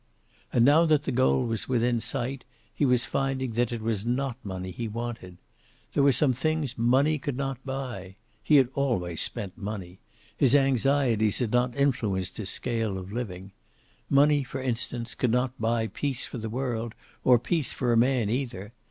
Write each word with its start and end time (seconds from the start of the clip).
And 0.51 0.65
now 0.65 0.87
that 0.87 1.03
the 1.03 1.11
goal 1.11 1.45
was 1.45 1.69
within 1.69 2.01
sight, 2.01 2.43
he 2.73 2.87
was 2.87 3.05
finding 3.05 3.51
that 3.51 3.71
it 3.71 3.83
was 3.83 4.03
not 4.03 4.35
money 4.43 4.71
he 4.71 4.87
wanted. 4.87 5.37
There 5.93 6.01
were 6.01 6.11
some 6.11 6.33
things 6.33 6.75
money 6.75 7.19
could 7.19 7.37
not 7.37 7.63
buy. 7.63 8.15
He 8.43 8.55
had 8.55 8.69
always 8.73 9.21
spent 9.21 9.59
money. 9.59 9.99
His 10.35 10.55
anxieties 10.55 11.37
had 11.37 11.51
not 11.51 11.75
influenced 11.75 12.37
his 12.37 12.49
scale 12.49 12.97
of 12.97 13.11
living. 13.13 13.51
Money, 14.09 14.43
for 14.43 14.59
instance, 14.59 15.13
could 15.13 15.31
not 15.31 15.61
buy 15.61 15.85
peace 15.85 16.25
for 16.25 16.39
the 16.39 16.49
world; 16.49 16.95
or 17.23 17.37
peace 17.37 17.71
for 17.71 17.93
a 17.93 17.95
man, 17.95 18.27
either. 18.27 18.71